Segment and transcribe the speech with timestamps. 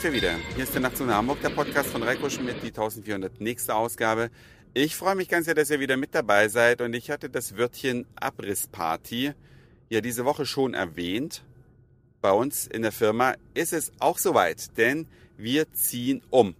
[0.00, 0.38] sind wir wieder.
[0.54, 4.30] Hier ist der Nachtzug nach Hamburg, der Podcast von Reiko Schmidt, die 1400 nächste Ausgabe.
[4.72, 7.58] Ich freue mich ganz sehr, dass ihr wieder mit dabei seid und ich hatte das
[7.58, 9.32] Wörtchen Abrissparty
[9.90, 11.44] ja diese Woche schon erwähnt.
[12.22, 15.06] Bei uns in der Firma ist es auch soweit, denn
[15.36, 16.54] wir ziehen um.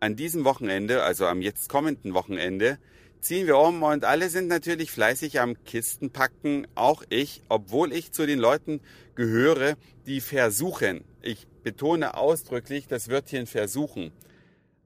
[0.00, 2.78] An diesem Wochenende, also am jetzt kommenden Wochenende,
[3.20, 8.24] ziehen wir um und alle sind natürlich fleißig am Kistenpacken, auch ich, obwohl ich zu
[8.24, 8.80] den Leuten
[9.14, 14.10] gehöre, die versuchen, ich betone ausdrücklich das Wörtchen versuchen,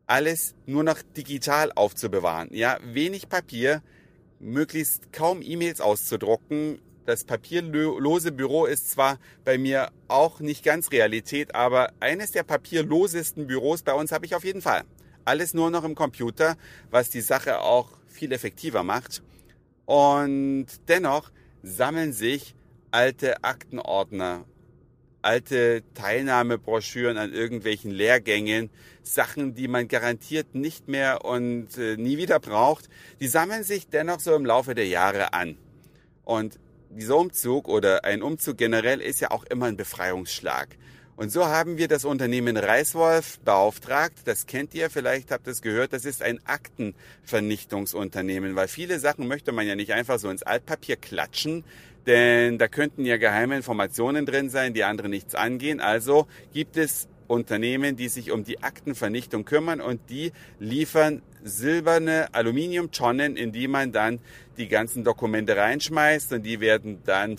[0.09, 2.49] alles nur noch digital aufzubewahren.
[2.51, 3.83] Ja, wenig Papier,
[4.41, 6.81] möglichst kaum E-Mails auszudrucken.
[7.07, 13.47] Das papierlose Büro ist zwar bei mir auch nicht ganz Realität, aber eines der papierlosesten
[13.47, 14.83] Büros bei uns habe ich auf jeden Fall.
[15.25, 16.57] Alles nur noch im Computer,
[16.91, 19.23] was die Sache auch viel effektiver macht.
[19.85, 21.31] Und dennoch
[21.63, 22.57] sammeln sich
[22.91, 24.45] alte Aktenordner,
[25.23, 28.69] alte Teilnahmebroschüren an irgendwelchen Lehrgängen,
[29.03, 32.89] Sachen, die man garantiert nicht mehr und äh, nie wieder braucht,
[33.21, 35.57] die sammeln sich dennoch so im Laufe der Jahre an.
[36.25, 36.59] Und
[36.91, 40.77] dieser Umzug oder ein Umzug generell ist ja auch immer ein Befreiungsschlag.
[41.15, 44.23] Und so haben wir das Unternehmen Reiswolf beauftragt.
[44.25, 45.93] Das kennt ihr, vielleicht habt ihr es gehört.
[45.93, 50.97] Das ist ein Aktenvernichtungsunternehmen, weil viele Sachen möchte man ja nicht einfach so ins Altpapier
[50.97, 51.65] klatschen,
[52.07, 55.81] denn da könnten ja geheime Informationen drin sein, die andere nichts angehen.
[55.81, 63.37] Also gibt es Unternehmen, die sich um die Aktenvernichtung kümmern und die liefern silberne Aluminiumtonnen,
[63.37, 64.21] in die man dann
[64.59, 67.37] die ganzen Dokumente reinschmeißt und die werden dann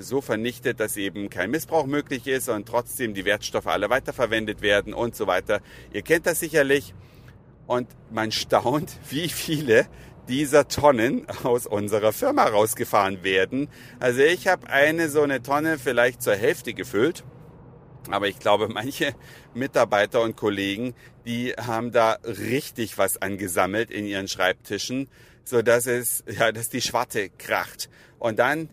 [0.00, 4.92] so vernichtet, dass eben kein Missbrauch möglich ist und trotzdem die Wertstoffe alle weiterverwendet werden
[4.92, 5.60] und so weiter.
[5.92, 6.92] Ihr kennt das sicherlich
[7.66, 9.86] und man staunt, wie viele
[10.28, 13.68] dieser Tonnen aus unserer Firma rausgefahren werden.
[14.00, 17.24] Also ich habe eine so eine Tonne vielleicht zur Hälfte gefüllt
[18.10, 19.14] aber ich glaube, manche
[19.54, 25.08] Mitarbeiter und Kollegen, die haben da richtig was angesammelt in ihren Schreibtischen,
[25.44, 27.88] so dass es, ja, dass die Schwarte kracht.
[28.18, 28.70] Und dann,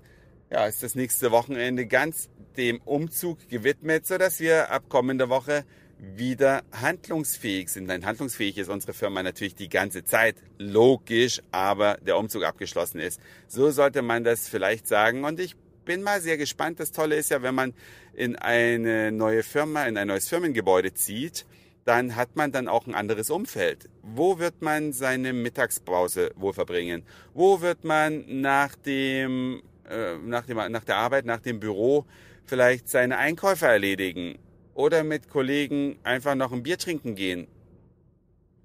[0.51, 5.65] ja, ist das nächste Wochenende ganz dem Umzug gewidmet, so dass wir ab kommender Woche
[5.99, 7.85] wieder handlungsfähig sind.
[7.85, 13.19] Nein, handlungsfähig ist unsere Firma natürlich die ganze Zeit, logisch, aber der Umzug abgeschlossen ist.
[13.47, 15.23] So sollte man das vielleicht sagen.
[15.23, 15.55] Und ich
[15.85, 16.79] bin mal sehr gespannt.
[16.79, 17.73] Das Tolle ist ja, wenn man
[18.13, 21.45] in eine neue Firma, in ein neues Firmengebäude zieht,
[21.85, 23.89] dann hat man dann auch ein anderes Umfeld.
[24.01, 27.03] Wo wird man seine Mittagspause wohl verbringen?
[27.33, 32.05] Wo wird man nach dem, äh, nach dem, nach der Arbeit, nach dem Büro
[32.45, 34.39] vielleicht seine Einkäufe erledigen?
[34.73, 37.47] Oder mit Kollegen einfach noch ein Bier trinken gehen?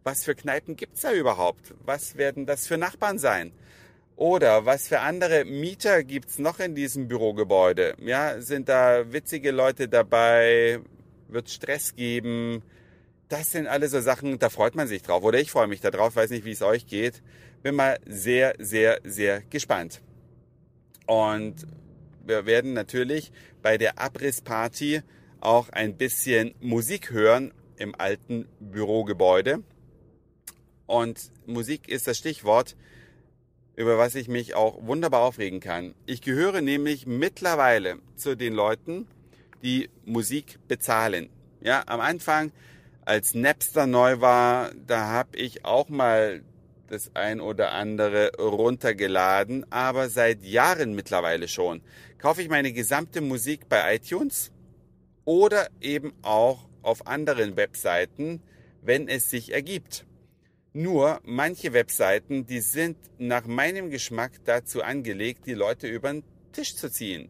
[0.05, 1.75] Was für Kneipen gibt's da überhaupt?
[1.85, 3.53] Was werden das für Nachbarn sein?
[4.17, 7.95] Oder was für andere Mieter gibt's noch in diesem Bürogebäude?
[8.01, 10.81] Ja, sind da witzige Leute dabei?
[11.29, 12.63] Wird Stress geben?
[13.29, 15.23] Das sind alle so Sachen, da freut man sich drauf.
[15.23, 17.23] Oder ich freue mich darauf, weiß nicht, wie es euch geht.
[17.63, 20.01] Bin mal sehr, sehr, sehr gespannt.
[21.07, 21.67] Und
[22.25, 23.31] wir werden natürlich
[23.63, 25.03] bei der Abrissparty
[25.41, 29.63] auch ein bisschen Musik hören im alten Bürogebäude.
[30.87, 32.77] Und Musik ist das Stichwort
[33.79, 35.95] über was ich mich auch wunderbar aufregen kann.
[36.05, 39.07] Ich gehöre nämlich mittlerweile zu den Leuten,
[39.63, 41.29] die Musik bezahlen.
[41.61, 42.51] Ja, am Anfang,
[43.05, 46.43] als Napster neu war, da habe ich auch mal
[46.89, 51.81] das ein oder andere runtergeladen, aber seit Jahren mittlerweile schon
[52.19, 54.51] kaufe ich meine gesamte Musik bei iTunes
[55.29, 58.43] oder eben auch auf anderen Webseiten,
[58.81, 60.07] wenn es sich ergibt.
[60.73, 66.77] Nur manche Webseiten, die sind nach meinem Geschmack dazu angelegt, die Leute über den Tisch
[66.77, 67.29] zu ziehen.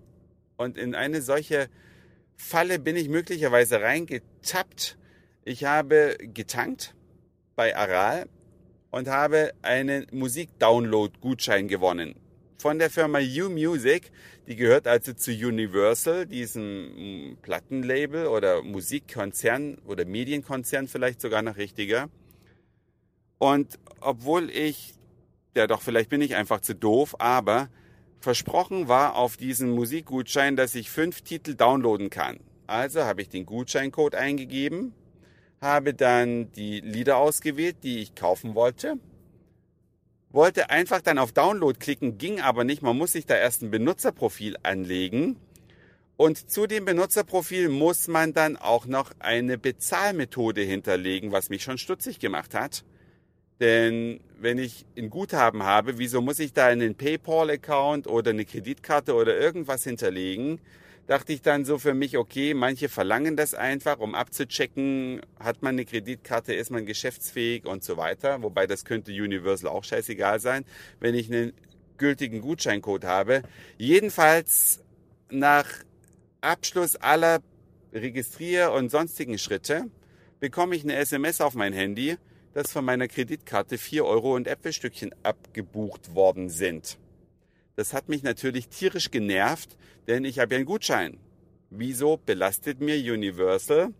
[0.56, 1.68] Und in eine solche
[2.36, 4.96] Falle bin ich möglicherweise reingetappt.
[5.44, 6.94] Ich habe getankt
[7.56, 8.28] bei Aral
[8.92, 12.14] und habe einen Musik-Download-Gutschein gewonnen.
[12.60, 14.10] Von der Firma U-Music,
[14.48, 22.10] die gehört also zu Universal, diesem Plattenlabel oder Musikkonzern oder Medienkonzern vielleicht sogar noch richtiger.
[23.38, 24.94] Und obwohl ich,
[25.56, 27.68] ja doch, vielleicht bin ich einfach zu doof, aber
[28.18, 32.40] versprochen war auf diesen Musikgutschein, dass ich fünf Titel downloaden kann.
[32.66, 34.94] Also habe ich den Gutscheincode eingegeben,
[35.60, 38.98] habe dann die Lieder ausgewählt, die ich kaufen wollte,
[40.30, 42.82] wollte einfach dann auf Download klicken, ging aber nicht.
[42.82, 45.36] Man muss sich da erst ein Benutzerprofil anlegen.
[46.16, 51.78] Und zu dem Benutzerprofil muss man dann auch noch eine Bezahlmethode hinterlegen, was mich schon
[51.78, 52.84] stutzig gemacht hat.
[53.60, 59.14] Denn wenn ich ein Guthaben habe, wieso muss ich da einen PayPal-Account oder eine Kreditkarte
[59.14, 60.60] oder irgendwas hinterlegen?
[61.08, 65.74] dachte ich dann so für mich, okay, manche verlangen das einfach, um abzuchecken, hat man
[65.74, 68.42] eine Kreditkarte, ist man geschäftsfähig und so weiter.
[68.42, 70.66] Wobei das könnte Universal auch scheißegal sein,
[71.00, 71.54] wenn ich einen
[71.96, 73.42] gültigen Gutscheincode habe.
[73.78, 74.84] Jedenfalls
[75.30, 75.66] nach
[76.42, 77.40] Abschluss aller
[77.94, 79.86] Registrier- und sonstigen Schritte
[80.40, 82.18] bekomme ich eine SMS auf mein Handy,
[82.54, 86.98] dass von meiner Kreditkarte 4 Euro und Äpfelstückchen abgebucht worden sind.
[87.76, 89.76] Das hat mich natürlich tierisch genervt,
[90.08, 91.18] denn ich habe ja einen Gutschein.
[91.70, 93.92] Wieso belastet mir Universal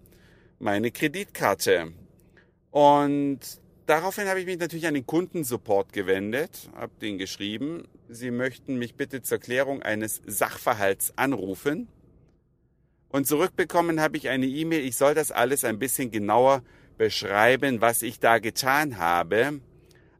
[0.58, 1.92] meine Kreditkarte?
[2.70, 3.40] Und
[3.86, 8.94] daraufhin habe ich mich natürlich an den Kundensupport gewendet, habe den geschrieben, Sie möchten mich
[8.94, 11.88] bitte zur Klärung eines Sachverhalts anrufen.
[13.10, 16.62] Und zurückbekommen habe ich eine E-Mail, ich soll das alles ein bisschen genauer
[16.98, 19.60] beschreiben, was ich da getan habe.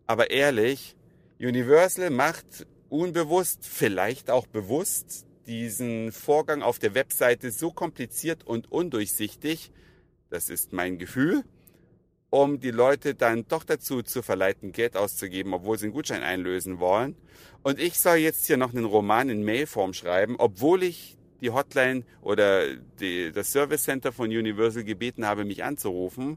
[0.07, 0.97] Aber ehrlich,
[1.39, 9.73] Universal macht unbewusst, vielleicht auch bewusst, diesen Vorgang auf der Webseite so kompliziert und undurchsichtig,
[10.31, 11.43] das ist mein Gefühl,
[12.31, 16.79] um die Leute dann doch dazu zu verleiten, Geld auszugeben, obwohl sie einen Gutschein einlösen
[16.79, 17.17] wollen.
[17.63, 22.05] Und ich soll jetzt hier noch einen Roman in Mailform schreiben, obwohl ich die Hotline
[22.21, 26.37] oder die, das Service Center von Universal gebeten habe, mich anzurufen.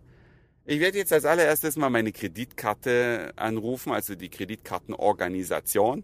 [0.65, 6.03] Ich werde jetzt als allererstes mal meine Kreditkarte anrufen, also die Kreditkartenorganisation,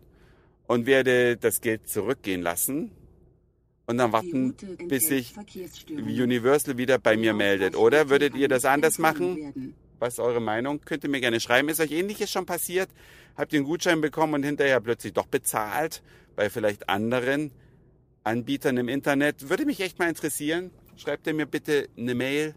[0.65, 2.91] und werde das Geld zurückgehen lassen
[3.85, 4.55] und dann warten,
[4.89, 5.33] bis sich
[5.89, 7.75] Universal wieder bei mir meldet.
[7.75, 9.73] Oder würdet ihr das anders machen?
[9.99, 10.81] Was ist eure Meinung?
[10.81, 11.69] Könnt ihr mir gerne schreiben.
[11.69, 12.89] Ist euch ähnliches schon passiert?
[13.35, 16.03] Habt ihr einen Gutschein bekommen und hinterher plötzlich doch bezahlt
[16.35, 17.51] bei vielleicht anderen
[18.23, 19.49] Anbietern im Internet?
[19.49, 20.71] Würde mich echt mal interessieren.
[20.97, 22.55] Schreibt ihr mir bitte eine Mail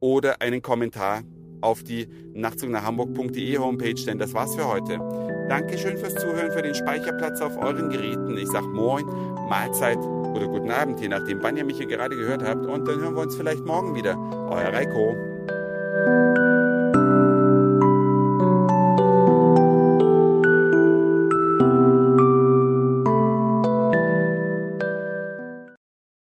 [0.00, 1.22] oder einen Kommentar
[1.60, 4.98] auf die Nachtzug nach Hamburg.de Homepage, denn das war's für heute.
[5.48, 8.36] Dankeschön fürs Zuhören, für den Speicherplatz auf euren Geräten.
[8.36, 9.06] Ich sag Moin,
[9.48, 12.66] Mahlzeit oder guten Abend, je nachdem, wann ihr mich hier gerade gehört habt.
[12.66, 14.16] Und dann hören wir uns vielleicht morgen wieder.
[14.50, 15.27] Euer Reiko.